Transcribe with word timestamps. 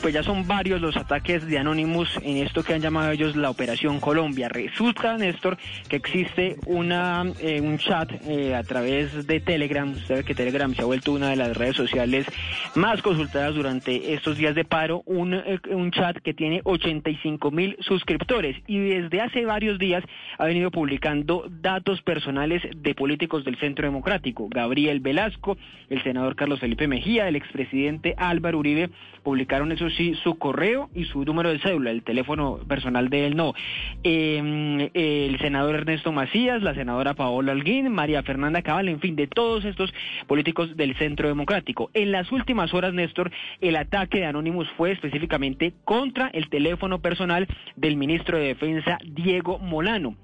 Pues 0.00 0.14
ya 0.14 0.22
son 0.22 0.46
varios 0.46 0.80
los 0.80 0.96
ataques 0.96 1.46
de 1.46 1.58
Anonymous 1.58 2.18
en 2.22 2.38
esto 2.38 2.62
que 2.62 2.74
han 2.74 2.80
llamado 2.80 3.10
ellos 3.12 3.36
la 3.36 3.50
Operación 3.50 4.00
Colombia. 4.00 4.48
Resulta, 4.48 5.16
Néstor, 5.16 5.58
que 5.88 5.96
existe 5.96 6.56
una 6.66 7.24
eh, 7.40 7.60
un 7.60 7.78
chat 7.78 8.10
eh, 8.26 8.54
a 8.54 8.62
través 8.62 9.26
de 9.26 9.40
Telegram. 9.40 9.90
Usted 9.90 10.06
sabe 10.06 10.24
que 10.24 10.34
Telegram 10.34 10.74
se 10.74 10.82
ha 10.82 10.86
vuelto 10.86 11.12
una 11.12 11.30
de 11.30 11.36
las 11.36 11.56
redes 11.56 11.76
sociales 11.76 12.26
más 12.74 13.02
consultadas 13.02 13.54
durante 13.54 14.14
estos 14.14 14.36
días 14.36 14.54
de 14.54 14.64
paro. 14.64 15.02
Un, 15.06 15.34
eh, 15.34 15.60
un 15.70 15.90
chat 15.90 16.16
que 16.18 16.34
tiene 16.34 16.60
85 16.64 17.50
mil 17.50 17.76
suscriptores 17.80 18.56
y 18.66 18.78
desde 18.78 19.20
hace 19.20 19.44
varios 19.44 19.78
días 19.78 20.02
ha 20.38 20.46
venido 20.46 20.70
publicando 20.70 21.46
datos 21.48 22.02
personales 22.02 22.62
de 22.74 22.94
políticos 22.94 23.44
del 23.44 23.58
Centro 23.58 23.86
Democrático. 23.86 24.48
Gabriel 24.48 25.00
Velasco, 25.00 25.56
el 25.90 26.02
senador 26.02 26.34
Carlos 26.34 26.60
Felipe 26.60 26.88
Mejía, 26.88 27.28
el 27.28 27.36
expresidente 27.36 28.14
Álvaro 28.16 28.58
Uribe 28.58 28.90
publicaron 29.22 29.61
eso 29.70 29.88
sí 29.90 30.14
su 30.24 30.36
correo 30.38 30.90
y 30.94 31.04
su 31.04 31.24
número 31.24 31.50
de 31.50 31.60
cédula, 31.60 31.90
el 31.90 32.02
teléfono 32.02 32.58
personal 32.66 33.08
de 33.10 33.26
él 33.26 33.36
no. 33.36 33.54
Eh, 34.02 34.90
el 34.94 35.38
senador 35.38 35.76
Ernesto 35.76 36.10
Macías, 36.10 36.62
la 36.62 36.74
senadora 36.74 37.14
Paola 37.14 37.52
Alguín, 37.52 37.90
María 37.90 38.22
Fernanda 38.22 38.62
Cabal, 38.62 38.88
en 38.88 38.98
fin, 38.98 39.14
de 39.14 39.26
todos 39.26 39.64
estos 39.64 39.94
políticos 40.26 40.76
del 40.76 40.96
Centro 40.96 41.28
Democrático. 41.28 41.90
En 41.94 42.10
las 42.10 42.32
últimas 42.32 42.74
horas, 42.74 42.94
Néstor, 42.94 43.30
el 43.60 43.76
ataque 43.76 44.18
de 44.18 44.26
Anonymous 44.26 44.68
fue 44.76 44.90
específicamente 44.90 45.74
contra 45.84 46.28
el 46.32 46.48
teléfono 46.48 47.00
personal 47.00 47.46
del 47.76 47.96
ministro 47.96 48.38
de 48.38 48.48
Defensa, 48.48 48.98
Diego 49.04 49.58
Molano 49.58 50.16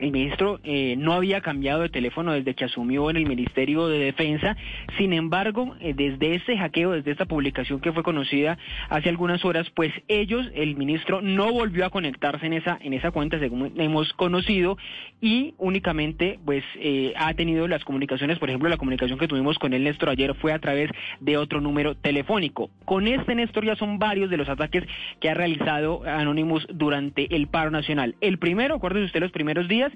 el 0.00 0.12
ministro 0.12 0.60
eh, 0.64 0.96
no 0.96 1.12
había 1.12 1.40
cambiado 1.40 1.82
de 1.82 1.88
teléfono 1.88 2.32
desde 2.32 2.54
que 2.54 2.64
asumió 2.64 3.10
en 3.10 3.16
el 3.16 3.26
Ministerio 3.26 3.86
de 3.88 3.98
Defensa. 3.98 4.56
Sin 4.96 5.12
embargo, 5.12 5.76
eh, 5.80 5.94
desde 5.94 6.34
ese 6.34 6.56
hackeo, 6.56 6.92
desde 6.92 7.10
esta 7.10 7.26
publicación 7.26 7.80
que 7.80 7.92
fue 7.92 8.02
conocida 8.02 8.58
hace 8.88 9.08
algunas 9.08 9.44
horas, 9.44 9.70
pues 9.70 9.92
ellos, 10.08 10.46
el 10.54 10.76
ministro, 10.76 11.20
no 11.20 11.52
volvió 11.52 11.84
a 11.86 11.90
conectarse 11.90 12.46
en 12.46 12.54
esa 12.54 12.78
en 12.82 12.94
esa 12.94 13.10
cuenta, 13.10 13.38
según 13.38 13.72
hemos 13.76 14.12
conocido, 14.14 14.78
y 15.20 15.54
únicamente, 15.58 16.38
pues, 16.44 16.64
eh, 16.76 17.12
ha 17.16 17.34
tenido 17.34 17.68
las 17.68 17.84
comunicaciones. 17.84 18.38
Por 18.38 18.48
ejemplo, 18.48 18.68
la 18.68 18.76
comunicación 18.76 19.18
que 19.18 19.28
tuvimos 19.28 19.58
con 19.58 19.74
el 19.74 19.84
Néstor 19.84 20.08
ayer 20.08 20.34
fue 20.34 20.52
a 20.52 20.58
través 20.58 20.90
de 21.20 21.36
otro 21.36 21.60
número 21.60 21.94
telefónico. 21.94 22.70
Con 22.84 23.06
este 23.06 23.34
Néstor 23.34 23.64
ya 23.66 23.76
son 23.76 23.98
varios 23.98 24.30
de 24.30 24.36
los 24.36 24.48
ataques 24.48 24.84
que 25.20 25.28
ha 25.28 25.34
realizado 25.34 26.02
Anonymous 26.04 26.66
durante 26.72 27.34
el 27.34 27.48
paro 27.48 27.70
nacional. 27.70 28.14
El 28.20 28.38
primero, 28.38 28.76
acuérdese 28.76 29.06
usted, 29.06 29.20
los 29.20 29.32
primeros 29.32 29.68
días 29.68 29.89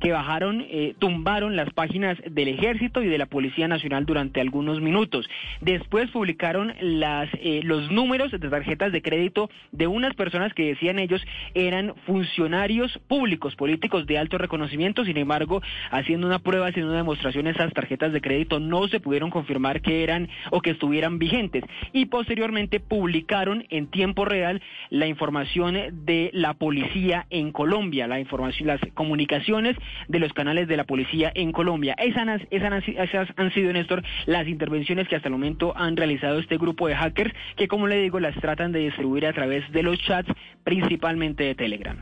que 0.00 0.12
bajaron, 0.12 0.64
eh, 0.68 0.94
tumbaron 0.98 1.56
las 1.56 1.70
páginas 1.72 2.16
del 2.28 2.48
Ejército 2.48 3.02
y 3.02 3.08
de 3.08 3.18
la 3.18 3.26
Policía 3.26 3.68
Nacional 3.68 4.06
durante 4.06 4.40
algunos 4.40 4.80
minutos. 4.80 5.28
Después 5.60 6.10
publicaron 6.10 6.72
eh, 6.80 7.60
los 7.64 7.90
números 7.90 8.32
de 8.32 8.38
tarjetas 8.38 8.92
de 8.92 9.02
crédito 9.02 9.50
de 9.72 9.86
unas 9.86 10.14
personas 10.14 10.54
que 10.54 10.68
decían 10.68 10.98
ellos 10.98 11.22
eran 11.54 11.94
funcionarios 12.06 12.98
públicos, 13.08 13.54
políticos 13.56 14.06
de 14.06 14.18
alto 14.18 14.38
reconocimiento. 14.38 15.04
Sin 15.04 15.18
embargo, 15.18 15.62
haciendo 15.90 16.26
una 16.26 16.38
prueba, 16.38 16.68
haciendo 16.68 16.90
una 16.90 17.00
demostración, 17.00 17.46
esas 17.46 17.72
tarjetas 17.74 18.12
de 18.12 18.22
crédito 18.22 18.58
no 18.58 18.88
se 18.88 19.00
pudieron 19.00 19.30
confirmar 19.30 19.82
que 19.82 20.02
eran 20.02 20.28
o 20.50 20.62
que 20.62 20.70
estuvieran 20.70 21.18
vigentes. 21.18 21.62
Y 21.92 22.06
posteriormente 22.06 22.80
publicaron 22.80 23.66
en 23.68 23.88
tiempo 23.88 24.24
real 24.24 24.62
la 24.88 25.06
información 25.06 25.76
de 26.06 26.30
la 26.32 26.54
policía 26.54 27.26
en 27.28 27.52
Colombia, 27.52 28.06
la 28.06 28.18
información, 28.18 28.68
las 28.68 28.80
comunicaciones 28.94 29.39
de 29.46 30.18
los 30.18 30.32
canales 30.32 30.68
de 30.68 30.76
la 30.76 30.84
policía 30.84 31.32
en 31.34 31.52
Colombia. 31.52 31.94
Esas, 31.98 32.40
esas, 32.50 32.84
esas 32.86 33.28
han 33.36 33.52
sido, 33.52 33.72
Néstor, 33.72 34.02
las 34.26 34.46
intervenciones 34.46 35.08
que 35.08 35.16
hasta 35.16 35.28
el 35.28 35.32
momento 35.32 35.76
han 35.76 35.96
realizado 35.96 36.38
este 36.38 36.58
grupo 36.58 36.88
de 36.88 36.96
hackers 36.96 37.32
que, 37.56 37.68
como 37.68 37.86
le 37.86 38.00
digo, 38.00 38.20
las 38.20 38.34
tratan 38.36 38.72
de 38.72 38.80
distribuir 38.80 39.26
a 39.26 39.32
través 39.32 39.70
de 39.72 39.82
los 39.82 39.98
chats, 39.98 40.30
principalmente 40.64 41.44
de 41.44 41.54
Telegram. 41.54 41.96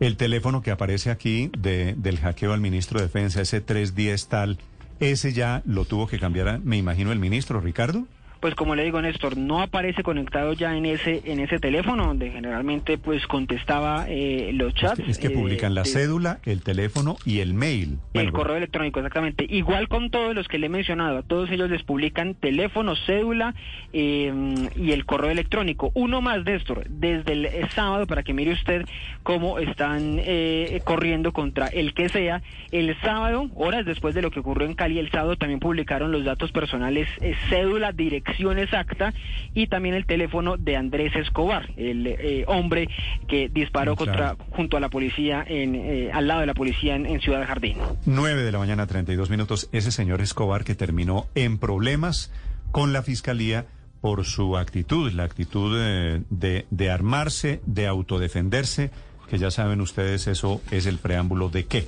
El 0.00 0.16
teléfono 0.16 0.62
que 0.62 0.70
aparece 0.70 1.10
aquí 1.10 1.50
de, 1.58 1.94
del 1.94 2.18
hackeo 2.18 2.52
al 2.52 2.60
ministro 2.60 2.98
de 2.98 3.06
Defensa, 3.06 3.40
ese 3.40 3.60
310 3.60 4.28
tal, 4.28 4.58
ese 5.00 5.32
ya 5.32 5.62
lo 5.66 5.84
tuvo 5.84 6.06
que 6.06 6.18
cambiar, 6.18 6.60
me 6.60 6.76
imagino, 6.76 7.12
el 7.12 7.18
ministro, 7.18 7.60
Ricardo 7.60 8.06
pues 8.42 8.56
como 8.56 8.74
le 8.74 8.82
digo 8.82 9.00
Néstor, 9.00 9.36
no 9.36 9.62
aparece 9.62 10.02
conectado 10.02 10.52
ya 10.52 10.76
en 10.76 10.84
ese 10.84 11.22
en 11.26 11.38
ese 11.38 11.60
teléfono 11.60 12.06
donde 12.08 12.32
generalmente 12.32 12.98
pues 12.98 13.24
contestaba 13.28 14.06
eh, 14.08 14.50
los 14.52 14.74
chats. 14.74 14.98
Es 14.98 15.04
que, 15.04 15.10
es 15.12 15.18
que 15.20 15.30
publican 15.30 15.70
eh, 15.70 15.74
la 15.76 15.82
de- 15.84 15.88
cédula, 15.88 16.40
el 16.44 16.60
teléfono 16.64 17.16
y 17.24 17.38
el 17.38 17.54
mail. 17.54 17.90
el 17.92 17.98
Bueno, 18.14 18.32
correo 18.32 18.56
electrónico, 18.56 18.98
exactamente. 18.98 19.46
Igual 19.48 19.86
con 19.86 20.10
todos 20.10 20.34
los 20.34 20.48
que 20.48 20.58
le 20.58 20.66
he 20.66 20.68
mencionado, 20.68 21.18
a 21.18 21.22
todos 21.22 21.50
ellos 21.52 21.70
les 21.70 21.84
publican 21.84 22.34
teléfono, 22.34 22.96
cédula 23.06 23.54
eh, 23.92 24.32
y 24.74 24.90
el 24.90 25.06
correo 25.06 25.30
electrónico. 25.30 25.92
Uno 25.94 26.20
más, 26.20 26.44
Néstor, 26.44 26.84
desde 26.90 27.34
el 27.34 27.46
eh, 27.46 27.68
sábado, 27.76 28.08
para 28.08 28.24
que 28.24 28.34
mire 28.34 28.52
usted 28.54 28.86
cómo 29.22 29.60
están 29.60 30.16
eh, 30.18 30.80
corriendo 30.82 31.32
contra 31.32 31.68
el 31.68 31.94
que 31.94 32.08
sea. 32.08 32.42
El 32.72 32.98
sábado, 33.02 33.48
horas 33.54 33.86
después 33.86 34.16
de 34.16 34.22
lo 34.22 34.32
que 34.32 34.40
ocurrió 34.40 34.66
en 34.66 34.74
Cali, 34.74 34.98
el 34.98 35.12
sábado 35.12 35.36
también 35.36 35.60
publicaron 35.60 36.10
los 36.10 36.24
datos 36.24 36.50
personales, 36.50 37.08
eh, 37.20 37.36
cédula, 37.48 37.92
dirección 37.92 38.31
exacta 38.40 39.12
y 39.54 39.66
también 39.66 39.94
el 39.94 40.06
teléfono 40.06 40.56
de 40.56 40.76
Andrés 40.76 41.14
Escobar, 41.16 41.70
el 41.76 42.06
eh, 42.06 42.44
hombre 42.46 42.88
que 43.28 43.48
disparó 43.48 43.96
Claro. 43.96 44.36
contra 44.36 44.36
junto 44.56 44.76
a 44.76 44.80
la 44.80 44.88
policía 44.88 45.44
en, 45.46 45.74
eh, 45.74 46.10
al 46.12 46.26
lado 46.26 46.40
de 46.40 46.46
la 46.46 46.54
policía 46.54 46.94
en, 46.96 47.06
en 47.06 47.20
Ciudad 47.20 47.46
Jardín. 47.46 47.76
9 48.06 48.42
de 48.42 48.52
la 48.52 48.58
mañana, 48.58 48.86
32 48.86 49.30
minutos. 49.30 49.68
Ese 49.72 49.90
señor 49.90 50.20
Escobar 50.20 50.64
que 50.64 50.74
terminó 50.74 51.26
en 51.34 51.58
problemas 51.58 52.32
con 52.70 52.92
la 52.92 53.02
fiscalía 53.02 53.66
por 54.00 54.24
su 54.24 54.56
actitud, 54.56 55.12
la 55.12 55.24
actitud 55.24 55.76
eh, 55.78 56.22
de, 56.30 56.66
de 56.70 56.90
armarse, 56.90 57.60
de 57.66 57.86
autodefenderse, 57.86 58.90
que 59.28 59.38
ya 59.38 59.50
saben 59.50 59.80
ustedes, 59.80 60.26
eso 60.26 60.60
es 60.70 60.86
el 60.86 60.98
preámbulo 60.98 61.48
de 61.48 61.66
qué. 61.66 61.86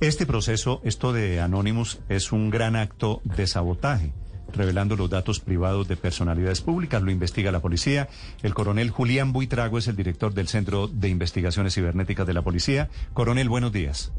Este 0.00 0.24
proceso, 0.24 0.80
esto 0.84 1.12
de 1.12 1.40
Anonymous, 1.40 2.00
es 2.08 2.32
un 2.32 2.48
gran 2.50 2.74
acto 2.76 3.20
de 3.24 3.46
sabotaje, 3.46 4.12
revelando 4.54 4.96
los 4.96 5.10
datos 5.10 5.40
privados 5.40 5.88
de 5.88 5.96
personalidades 5.96 6.60
públicas, 6.60 7.02
lo 7.02 7.10
investiga 7.10 7.52
la 7.52 7.60
policía. 7.60 8.08
El 8.42 8.54
coronel 8.54 8.90
Julián 8.90 9.32
Buitrago 9.32 9.78
es 9.78 9.88
el 9.88 9.96
director 9.96 10.34
del 10.34 10.48
Centro 10.48 10.88
de 10.88 11.08
Investigaciones 11.08 11.74
Cibernéticas 11.74 12.26
de 12.26 12.34
la 12.34 12.42
Policía. 12.42 12.88
Coronel, 13.12 13.48
buenos 13.48 13.72
días. 13.72 14.12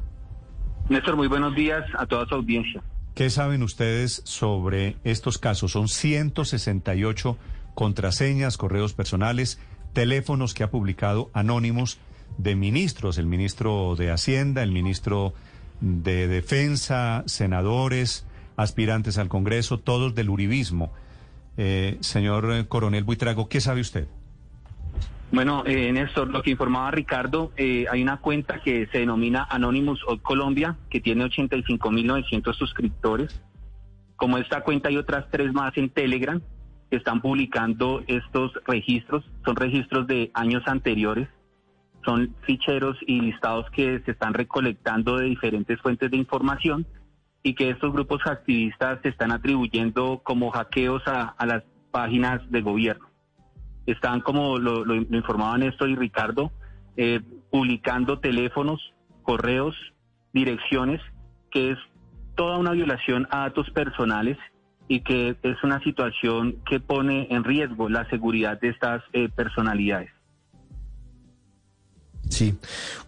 Néstor, 0.90 1.16
muy 1.16 1.28
buenos 1.28 1.56
días 1.56 1.86
a 1.98 2.06
toda 2.06 2.26
su 2.26 2.36
audiencia. 2.36 2.82
¿Qué 3.16 3.30
saben 3.30 3.62
ustedes 3.64 4.22
sobre 4.26 4.96
estos 5.04 5.38
casos? 5.38 5.74
Son 5.74 5.88
168 5.88 7.38
contraseñas, 7.74 8.58
correos 8.58 8.94
personales, 8.94 9.60
teléfonos 9.94 10.54
que 10.54 10.64
ha 10.64 10.72
publicado 10.72 11.30
Anónimos 11.34 12.00
de 12.38 12.56
ministros, 12.56 13.18
el 13.18 13.26
ministro 13.26 13.96
de 13.96 14.12
Hacienda, 14.12 14.64
el 14.64 14.72
ministro 14.72 15.34
de 15.82 16.28
Defensa, 16.28 17.24
senadores, 17.26 18.26
aspirantes 18.56 19.18
al 19.18 19.30
Congreso, 19.30 19.80
todos 19.80 20.16
del 20.16 20.30
Uribismo. 20.30 20.92
Eh, 21.58 21.98
señor 22.00 22.52
eh, 22.52 22.66
coronel 22.68 23.04
Buitrago, 23.04 23.50
¿qué 23.50 23.62
sabe 23.62 23.82
usted? 23.82 24.08
Bueno, 25.32 25.64
eh, 25.66 25.94
Néstor, 25.94 26.30
lo 26.30 26.42
que 26.42 26.52
informaba 26.52 26.92
Ricardo, 26.92 27.54
eh, 27.56 27.86
hay 27.90 28.02
una 28.02 28.18
cuenta 28.18 28.60
que 28.60 28.88
se 28.88 29.00
denomina 29.00 29.48
Anonymous 29.50 30.04
Colombia, 30.22 30.76
que 30.90 31.00
tiene 31.00 31.24
85.900 31.26 32.54
suscriptores. 32.54 33.42
Como 34.18 34.38
esta 34.38 34.62
cuenta 34.62 34.90
hay 34.90 34.98
otras 34.98 35.26
tres 35.32 35.54
más 35.54 35.76
en 35.78 35.90
Telegram 35.90 36.42
que 36.90 36.98
están 36.98 37.22
publicando 37.22 38.04
estos 38.08 38.52
registros. 38.68 39.24
Son 39.46 39.56
registros 39.56 40.06
de 40.06 40.32
años 40.34 40.64
anteriores. 40.68 41.30
Son 42.04 42.36
ficheros 42.46 42.98
y 43.08 43.22
listados 43.22 43.70
que 43.72 44.02
se 44.04 44.12
están 44.12 44.34
recolectando 44.34 45.18
de 45.18 45.28
diferentes 45.28 45.80
fuentes 45.80 46.12
de 46.12 46.18
información 46.18 46.86
y 47.44 47.56
que 47.56 47.70
estos 47.70 47.92
grupos 47.92 48.22
activistas 48.26 49.00
se 49.02 49.10
están 49.10 49.32
atribuyendo 49.32 50.22
como 50.24 50.52
hackeos 50.52 51.02
a, 51.08 51.36
las 51.46 51.64
páginas 51.92 52.42
de 52.52 52.62
gobierno. 52.62 53.08
Están, 53.86 54.22
como 54.22 54.60
lo 54.60 54.96
informaban 54.96 55.64
esto 55.64 55.88
y 55.88 55.96
Ricardo, 55.96 56.52
eh, 56.98 57.22
publicando 57.50 58.20
teléfonos, 58.20 58.94
correos, 59.24 59.76
direcciones, 60.34 61.02
que 61.50 61.72
es 61.72 61.78
toda 62.36 62.58
una 62.58 62.72
violación 62.72 63.28
a 63.32 63.40
datos 63.40 63.70
personales 63.72 64.38
y 64.88 65.02
que 65.02 65.38
es 65.42 65.64
una 65.64 65.80
situación 65.84 66.58
que 66.66 66.80
pone 66.80 67.28
en 67.32 67.44
riesgo 67.44 67.90
la 67.90 68.08
seguridad 68.10 68.60
de 68.60 68.70
estas 68.70 69.02
eh, 69.14 69.30
personalidades. 69.30 70.12
Sí, 72.32 72.56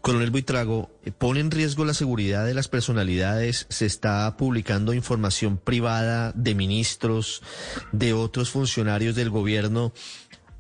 coronel 0.01 0.31
Buitrago, 0.31 0.91
eh, 1.05 1.11
¿pone 1.11 1.39
en 1.39 1.49
riesgo 1.49 1.85
la 1.85 1.93
seguridad 1.93 2.45
de 2.45 2.53
las 2.53 2.67
personalidades? 2.67 3.67
¿Se 3.69 3.85
está 3.85 4.35
publicando 4.35 4.93
información 4.93 5.57
privada 5.57 6.33
de 6.35 6.53
ministros, 6.55 7.41
de 7.93 8.11
otros 8.11 8.49
funcionarios 8.49 9.15
del 9.15 9.29
gobierno? 9.29 9.93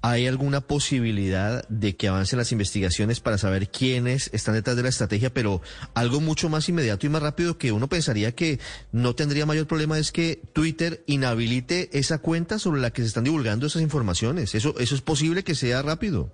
¿Hay 0.01 0.27
alguna 0.27 0.61
posibilidad 0.61 1.67
de 1.67 1.97
que 1.97 2.07
avancen 2.07 2.39
las 2.39 2.53
investigaciones 2.53 3.19
para 3.19 3.37
saber 3.37 3.69
quiénes 3.69 4.29
están 4.33 4.55
detrás 4.55 4.77
de 4.77 4.83
la 4.83 4.89
estrategia? 4.89 5.33
Pero 5.33 5.61
algo 5.93 6.21
mucho 6.21 6.47
más 6.47 6.69
inmediato 6.69 7.05
y 7.05 7.09
más 7.09 7.21
rápido 7.21 7.57
que 7.57 7.73
uno 7.73 7.89
pensaría 7.89 8.33
que 8.33 8.59
no 8.93 9.13
tendría 9.13 9.45
mayor 9.45 9.67
problema 9.67 9.99
es 9.99 10.13
que 10.13 10.41
Twitter 10.53 11.03
inhabilite 11.05 11.89
esa 11.97 12.19
cuenta 12.19 12.59
sobre 12.59 12.79
la 12.79 12.91
que 12.91 13.01
se 13.01 13.09
están 13.09 13.25
divulgando 13.25 13.67
esas 13.67 13.81
informaciones. 13.81 14.55
¿Eso, 14.55 14.73
eso 14.79 14.95
es 14.95 15.01
posible 15.01 15.43
que 15.43 15.53
sea 15.53 15.81
rápido? 15.81 16.31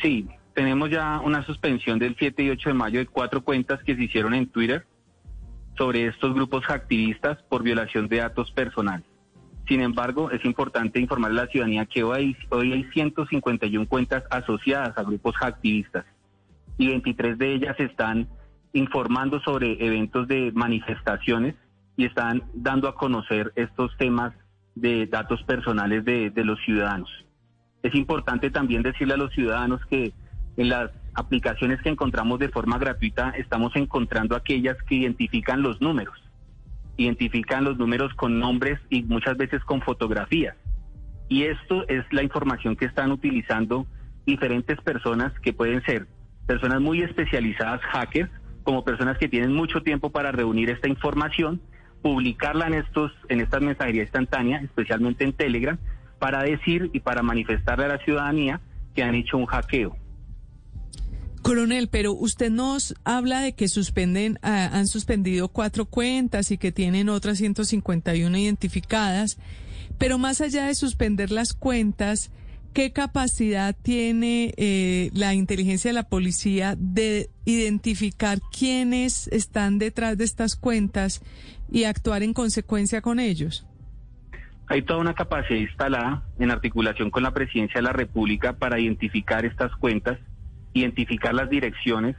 Sí, 0.00 0.26
tenemos 0.54 0.90
ya 0.90 1.20
una 1.20 1.44
suspensión 1.44 1.98
del 1.98 2.16
7 2.18 2.42
y 2.42 2.50
8 2.50 2.70
de 2.70 2.74
mayo 2.74 2.98
de 2.98 3.06
cuatro 3.06 3.42
cuentas 3.42 3.82
que 3.84 3.94
se 3.96 4.04
hicieron 4.04 4.34
en 4.34 4.48
Twitter 4.48 4.86
sobre 5.76 6.06
estos 6.06 6.34
grupos 6.34 6.64
activistas 6.68 7.42
por 7.48 7.62
violación 7.62 8.08
de 8.08 8.18
datos 8.18 8.50
personales. 8.52 9.06
Sin 9.66 9.80
embargo, 9.80 10.30
es 10.30 10.44
importante 10.44 11.00
informar 11.00 11.30
a 11.30 11.34
la 11.34 11.46
ciudadanía 11.46 11.86
que 11.86 12.02
hoy, 12.02 12.36
hoy 12.50 12.72
hay 12.72 12.84
151 12.92 13.86
cuentas 13.88 14.24
asociadas 14.30 14.96
a 14.98 15.02
grupos 15.02 15.34
activistas 15.40 16.04
y 16.78 16.88
23 16.88 17.38
de 17.38 17.54
ellas 17.54 17.78
están 17.78 18.28
informando 18.72 19.40
sobre 19.40 19.84
eventos 19.84 20.26
de 20.28 20.50
manifestaciones 20.52 21.54
y 21.96 22.06
están 22.06 22.42
dando 22.54 22.88
a 22.88 22.94
conocer 22.94 23.52
estos 23.54 23.96
temas 23.98 24.34
de 24.74 25.06
datos 25.06 25.42
personales 25.44 26.04
de, 26.04 26.30
de 26.30 26.44
los 26.44 26.58
ciudadanos. 26.64 27.10
Es 27.82 27.94
importante 27.94 28.50
también 28.50 28.82
decirle 28.82 29.14
a 29.14 29.18
los 29.18 29.32
ciudadanos 29.32 29.84
que 29.86 30.12
en 30.56 30.68
las 30.68 30.90
aplicaciones 31.14 31.80
que 31.82 31.88
encontramos 31.88 32.38
de 32.38 32.48
forma 32.48 32.78
gratuita 32.78 33.30
estamos 33.36 33.74
encontrando 33.76 34.36
aquellas 34.36 34.76
que 34.84 34.96
identifican 34.96 35.62
los 35.62 35.80
números, 35.80 36.16
identifican 36.96 37.64
los 37.64 37.78
números 37.78 38.12
con 38.14 38.38
nombres 38.38 38.78
y 38.88 39.02
muchas 39.02 39.36
veces 39.36 39.62
con 39.64 39.82
fotografías. 39.82 40.56
Y 41.28 41.44
esto 41.44 41.86
es 41.88 42.04
la 42.10 42.22
información 42.22 42.76
que 42.76 42.84
están 42.84 43.10
utilizando 43.10 43.86
diferentes 44.26 44.80
personas 44.80 45.32
que 45.40 45.52
pueden 45.52 45.82
ser 45.84 46.06
personas 46.46 46.80
muy 46.80 47.02
especializadas, 47.02 47.80
hackers, 47.82 48.30
como 48.62 48.84
personas 48.84 49.18
que 49.18 49.28
tienen 49.28 49.52
mucho 49.52 49.82
tiempo 49.82 50.10
para 50.10 50.32
reunir 50.32 50.70
esta 50.70 50.88
información, 50.88 51.60
publicarla 52.02 52.66
en 52.66 52.74
estos 52.74 53.12
en 53.28 53.40
esta 53.40 53.60
mensajería 53.60 54.02
instantánea, 54.02 54.60
especialmente 54.60 55.24
en 55.24 55.32
Telegram, 55.32 55.78
para 56.18 56.42
decir 56.42 56.90
y 56.92 57.00
para 57.00 57.22
manifestarle 57.22 57.86
a 57.86 57.88
la 57.88 57.98
ciudadanía 57.98 58.60
que 58.94 59.02
han 59.02 59.14
hecho 59.14 59.38
un 59.38 59.46
hackeo. 59.46 59.96
Coronel, 61.42 61.88
pero 61.88 62.12
usted 62.12 62.50
nos 62.50 62.94
habla 63.04 63.40
de 63.40 63.54
que 63.54 63.68
suspenden, 63.68 64.38
ah, 64.42 64.70
han 64.72 64.86
suspendido 64.86 65.48
cuatro 65.48 65.86
cuentas 65.86 66.50
y 66.52 66.58
que 66.58 66.72
tienen 66.72 67.08
otras 67.08 67.38
151 67.38 68.38
identificadas, 68.38 69.38
pero 69.98 70.18
más 70.18 70.40
allá 70.40 70.66
de 70.66 70.74
suspender 70.74 71.30
las 71.32 71.52
cuentas, 71.52 72.30
¿qué 72.72 72.92
capacidad 72.92 73.74
tiene 73.74 74.54
eh, 74.56 75.10
la 75.14 75.34
inteligencia 75.34 75.90
de 75.90 75.94
la 75.94 76.08
policía 76.08 76.76
de 76.78 77.28
identificar 77.44 78.38
quiénes 78.56 79.28
están 79.28 79.78
detrás 79.78 80.16
de 80.16 80.24
estas 80.24 80.54
cuentas 80.54 81.22
y 81.70 81.84
actuar 81.84 82.22
en 82.22 82.34
consecuencia 82.34 83.02
con 83.02 83.18
ellos? 83.18 83.66
Hay 84.68 84.82
toda 84.82 85.00
una 85.00 85.14
capacidad 85.14 85.58
instalada 85.58 86.22
en 86.38 86.50
articulación 86.50 87.10
con 87.10 87.24
la 87.24 87.32
Presidencia 87.32 87.80
de 87.80 87.82
la 87.82 87.92
República 87.92 88.54
para 88.54 88.80
identificar 88.80 89.44
estas 89.44 89.74
cuentas 89.76 90.18
identificar 90.74 91.34
las 91.34 91.50
direcciones, 91.50 92.16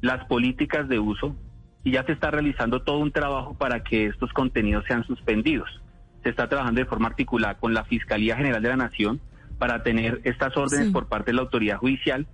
las 0.00 0.24
políticas 0.26 0.88
de 0.88 0.98
uso 0.98 1.36
y 1.84 1.92
ya 1.92 2.04
se 2.04 2.12
está 2.12 2.30
realizando 2.30 2.82
todo 2.82 2.98
un 2.98 3.12
trabajo 3.12 3.54
para 3.54 3.84
que 3.84 4.06
estos 4.06 4.32
contenidos 4.32 4.84
sean 4.86 5.04
suspendidos. 5.04 5.68
Se 6.22 6.30
está 6.30 6.48
trabajando 6.48 6.80
de 6.80 6.86
forma 6.86 7.08
articulada 7.08 7.54
con 7.54 7.74
la 7.74 7.84
Fiscalía 7.84 8.36
General 8.36 8.62
de 8.62 8.68
la 8.68 8.76
Nación 8.76 9.20
para 9.58 9.82
tener 9.82 10.20
estas 10.24 10.56
órdenes 10.56 10.90
por 10.90 11.06
parte 11.06 11.30
de 11.30 11.36
la 11.36 11.42
autoridad 11.42 11.78
judicial 11.78 12.26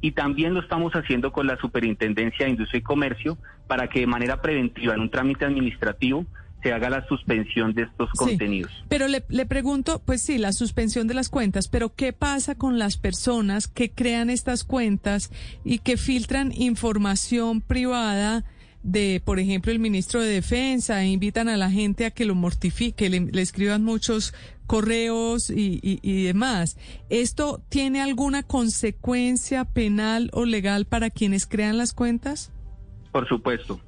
y 0.00 0.12
también 0.12 0.54
lo 0.54 0.60
estamos 0.60 0.92
haciendo 0.94 1.32
con 1.32 1.46
la 1.46 1.56
Superintendencia 1.58 2.46
de 2.46 2.52
Industria 2.52 2.78
y 2.78 2.82
Comercio 2.82 3.38
para 3.66 3.88
que 3.88 4.00
de 4.00 4.06
manera 4.06 4.40
preventiva 4.40 4.94
en 4.94 5.00
un 5.00 5.10
trámite 5.10 5.44
administrativo 5.44 6.24
se 6.62 6.72
haga 6.72 6.90
la 6.90 7.06
suspensión 7.06 7.74
de 7.74 7.82
estos 7.82 8.10
contenidos. 8.10 8.72
Pero 8.88 9.08
le, 9.08 9.24
le, 9.28 9.46
pregunto, 9.46 10.00
pues 10.04 10.22
sí, 10.22 10.38
la 10.38 10.52
suspensión 10.52 11.06
de 11.06 11.14
las 11.14 11.28
cuentas, 11.28 11.68
pero 11.68 11.94
¿qué 11.94 12.12
pasa 12.12 12.54
con 12.54 12.78
las 12.78 12.96
personas 12.96 13.68
que 13.68 13.90
crean 13.90 14.30
estas 14.30 14.64
cuentas 14.64 15.30
y 15.64 15.78
que 15.78 15.96
filtran 15.96 16.52
información 16.52 17.60
privada? 17.60 18.44
de, 18.82 19.20
por 19.24 19.38
ejemplo, 19.38 19.72
el 19.72 19.78
ministro 19.78 20.22
de 20.22 20.28
Defensa, 20.28 21.02
e 21.02 21.08
invitan 21.08 21.48
a 21.48 21.56
la 21.56 21.70
gente 21.70 22.06
a 22.06 22.10
que 22.10 22.24
lo 22.24 22.34
mortifique, 22.34 23.10
le, 23.10 23.20
le 23.20 23.42
escriban 23.42 23.84
muchos 23.84 24.32
correos 24.66 25.50
y, 25.50 25.80
y, 25.82 25.98
y, 26.02 26.22
demás. 26.24 26.78
¿Esto 27.10 27.60
tiene 27.68 28.00
alguna 28.00 28.42
consecuencia 28.42 29.64
penal 29.64 30.30
o 30.32 30.44
legal 30.44 30.86
para 30.86 31.10
quienes 31.10 31.46
crean 31.46 31.76
las 31.76 31.92
cuentas? 31.92 32.52
Por 33.12 33.28
supuesto. 33.28 33.80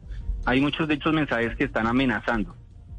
Hay 0.44 0.60
muchos 0.60 0.88
de 0.88 0.94
estos 0.94 1.14
mensajes 1.14 1.56
que 1.56 1.64
están 1.64 1.86
amenazando 1.86 2.54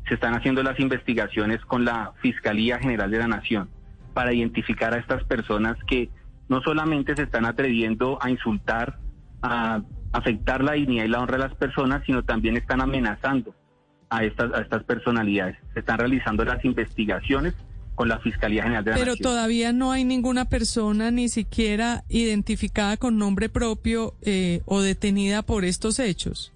se 0.08 0.16
están 0.16 0.34
haciendo 0.34 0.64
las 0.64 0.80
investigaciones 0.80 1.62
con 1.66 1.86
la 1.86 2.14
Fiscalía 2.22 2.80
General 2.80 3.10
de 3.10 3.20
la 3.20 3.28
Nación 3.28 3.70
para 4.14 4.34
identificar 4.34 4.94
a 4.94 4.98
estas 4.98 5.24
personas 5.24 5.78
que 5.88 6.10
no 6.50 6.62
solamente 6.62 7.16
se 7.16 7.24
están 7.24 7.46
atreviendo 7.46 8.20
a 8.22 8.30
insultar, 8.30 9.00
a 9.42 9.82
afectar 10.12 10.64
la 10.64 10.74
dignidad 10.74 11.06
y 11.06 11.08
la 11.08 11.20
honra 11.20 11.38
de 11.38 11.44
las 11.44 11.56
personas, 11.56 12.04
sino 12.06 12.24
también 12.24 12.58
están 12.58 12.82
amenazando 12.82 13.56
a 14.10 14.24
estas, 14.24 14.54
a 14.54 14.62
estas 14.62 14.84
personalidades. 14.84 15.58
Se 15.74 15.80
están 15.80 15.98
realizando 15.98 16.46
las 16.46 16.64
investigaciones 16.64 17.56
con 17.96 18.08
la 18.08 18.20
Fiscalía 18.20 18.64
General 18.64 18.84
de 18.84 18.92
la 18.92 18.98
Pero 18.98 19.12
Nación. 19.12 19.24
Pero 19.24 19.30
todavía 19.30 19.74
no 19.74 19.92
hay 19.92 20.04
ninguna 20.04 20.46
persona 20.46 21.12
ni 21.12 21.30
siquiera 21.30 22.04
identificada 22.10 22.98
con 22.98 23.18
nombre 23.18 23.50
propio 23.50 24.16
eh, 24.22 24.62
o 24.66 24.82
detenida 24.82 25.42
por 25.42 25.66
estos 25.66 26.00
hechos. 26.00 26.54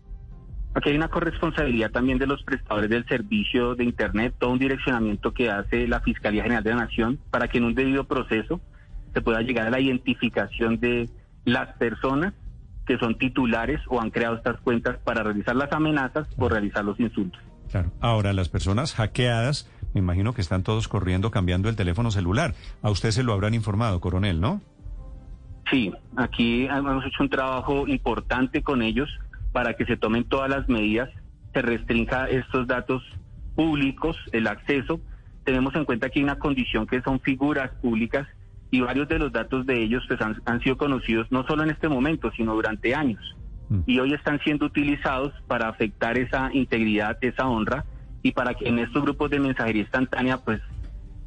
Aquí 0.78 0.90
hay 0.90 0.96
una 0.96 1.08
corresponsabilidad 1.08 1.90
también 1.90 2.20
de 2.20 2.28
los 2.28 2.44
prestadores 2.44 2.88
del 2.88 3.04
servicio 3.08 3.74
de 3.74 3.84
Internet, 3.84 4.36
todo 4.38 4.52
un 4.52 4.60
direccionamiento 4.60 5.34
que 5.34 5.50
hace 5.50 5.88
la 5.88 6.02
Fiscalía 6.02 6.44
General 6.44 6.64
de 6.64 6.70
la 6.70 6.86
Nación 6.86 7.18
para 7.32 7.48
que 7.48 7.58
en 7.58 7.64
un 7.64 7.74
debido 7.74 8.04
proceso 8.04 8.62
se 9.12 9.22
pueda 9.22 9.42
llegar 9.42 9.66
a 9.66 9.70
la 9.72 9.80
identificación 9.80 10.80
de 10.80 11.10
las 11.46 11.76
personas 11.78 12.36
que 12.86 13.00
son 13.00 13.18
titulares 13.18 13.82
o 13.88 14.00
han 14.00 14.12
creado 14.12 14.36
estas 14.36 14.62
cuentas 14.62 15.00
para 15.04 15.24
realizar 15.24 15.56
las 15.56 15.72
amenazas 15.72 16.28
o 16.38 16.48
realizar 16.48 16.86
los 16.86 17.00
insultos. 17.00 17.42
Claro. 17.72 17.92
Ahora, 18.00 18.32
las 18.34 18.48
personas 18.48 18.94
hackeadas, 18.94 19.68
me 19.96 20.00
imagino 20.02 20.36
que 20.36 20.42
están 20.42 20.62
todos 20.62 20.88
corriendo 20.88 21.32
cambiando 21.32 21.70
el 21.70 21.76
teléfono 21.76 22.12
celular. 22.12 22.54
A 22.84 22.92
usted 22.92 23.10
se 23.10 23.24
lo 23.24 23.34
habrán 23.34 23.56
informado, 23.56 24.00
coronel, 24.00 24.40
¿no? 24.40 24.62
Sí, 25.72 25.92
aquí 26.16 26.68
hemos 26.68 27.04
hecho 27.04 27.24
un 27.24 27.30
trabajo 27.30 27.88
importante 27.88 28.62
con 28.62 28.84
ellos 28.84 29.10
para 29.58 29.74
que 29.74 29.88
se 29.88 29.98
tomen 29.98 30.24
todas 30.24 30.52
las 30.52 30.70
medidas, 30.70 31.10
se 31.52 31.64
restrinja 31.64 32.30
estos 32.30 32.68
datos 32.68 33.02
públicos, 33.56 34.16
el 34.32 34.46
acceso. 34.46 35.02
Tenemos 35.46 35.74
en 35.74 35.84
cuenta 35.84 36.12
que 36.12 36.20
hay 36.20 36.24
una 36.24 36.38
condición 36.38 36.86
que 36.86 37.02
son 37.02 37.20
figuras 37.22 37.72
públicas 37.82 38.28
y 38.70 38.82
varios 38.82 39.08
de 39.08 39.18
los 39.18 39.32
datos 39.32 39.66
de 39.66 39.82
ellos 39.82 40.04
pues, 40.08 40.22
han, 40.22 40.40
han 40.46 40.62
sido 40.62 40.78
conocidos 40.78 41.26
no 41.32 41.44
solo 41.48 41.64
en 41.64 41.72
este 41.72 41.90
momento, 41.90 42.30
sino 42.38 42.54
durante 42.54 42.94
años. 42.94 43.36
Mm. 43.70 43.80
Y 43.88 43.98
hoy 43.98 44.14
están 44.14 44.40
siendo 44.44 44.68
utilizados 44.68 45.34
para 45.48 45.70
afectar 45.70 46.20
esa 46.20 46.54
integridad, 46.54 47.18
esa 47.22 47.48
honra 47.48 47.84
y 48.22 48.34
para 48.34 48.54
que 48.54 48.68
en 48.68 48.78
estos 48.78 49.02
grupos 49.02 49.32
de 49.32 49.40
mensajería 49.40 49.82
instantánea, 49.82 50.38
pues 50.38 50.62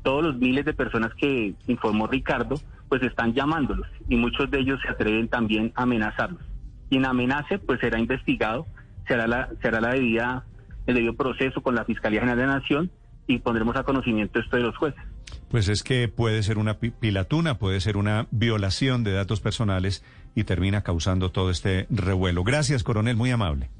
todos 0.04 0.22
los 0.22 0.37
miles 0.37 0.64
de 0.64 0.72
personas 0.72 1.12
que 1.14 1.54
informó 1.66 2.06
Ricardo, 2.06 2.60
pues 2.88 3.02
están 3.02 3.34
llamándolos 3.34 3.88
y 4.08 4.14
muchos 4.14 4.49
de 4.52 4.60
ellos 4.60 4.78
se 4.82 4.88
atreven 4.88 5.26
también 5.26 5.72
a 5.75 5.82
amenazarlos 5.82 6.50
quien 6.90 7.06
amenace 7.06 7.59
pues 7.59 7.80
será 7.80 7.99
investigado, 7.99 8.66
será 9.06 9.26
la, 9.26 9.49
será 9.62 9.80
la 9.80 9.94
debida, 9.94 10.44
el 10.87 10.97
debido 10.97 11.14
proceso 11.14 11.62
con 11.62 11.75
la 11.75 11.85
Fiscalía 11.85 12.20
General 12.20 12.38
de 12.38 12.47
la 12.47 12.59
Nación 12.59 12.90
y 13.26 13.38
pondremos 13.38 13.76
a 13.76 13.85
conocimiento 13.85 14.40
esto 14.40 14.56
de 14.56 14.64
los 14.64 14.76
jueces. 14.76 15.00
Pues 15.49 15.68
es 15.68 15.82
que 15.82 16.09
puede 16.09 16.42
ser 16.42 16.59
una 16.59 16.75
pilatuna, 16.75 17.59
puede 17.59 17.80
ser 17.80 17.97
una 17.97 18.26
violación 18.30 19.04
de 19.04 19.12
datos 19.12 19.40
personales 19.40 20.04
y 20.35 20.44
termina 20.44 20.82
causando 20.82 21.30
todo 21.30 21.50
este 21.50 21.87
revuelo. 21.90 22.44
Gracias, 22.44 22.82
coronel, 22.82 23.16
muy 23.16 23.30
amable. 23.30 23.70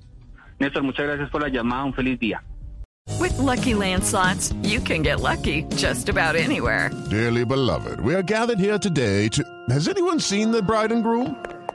Néstor, 0.59 0.83
muchas 0.83 1.07
gracias 1.07 1.31
por 1.31 1.43
la 1.43 1.49
llamada, 1.49 1.85
un 1.85 1.95
feliz 1.95 2.19
día. 2.19 2.43
With 3.19 3.37
lucky 3.38 3.75
landslots, 3.75 4.55
you 4.62 4.81
can 4.81 5.02
get 5.02 5.21
lucky 5.21 5.64
just 5.76 6.09
about 6.09 6.37
anywhere. 6.37 6.90
Dearly 7.11 7.45
beloved, 7.45 8.00
we 8.00 8.14
are 8.14 8.23
gathered 8.23 8.61
here 8.61 8.79
today 8.79 9.29
to. 9.31 9.43
Has 9.69 9.88
anyone 9.88 10.21
seen 10.21 10.52
the 10.52 10.62
bride 10.62 10.93
and 10.93 11.02
groom? 11.02 11.37